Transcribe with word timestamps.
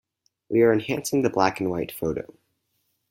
We 0.49 0.63
are 0.63 0.73
enhancing 0.73 1.21
the 1.21 1.29
black 1.29 1.59
and 1.59 1.69
white 1.69 1.91
photo. 1.91 2.33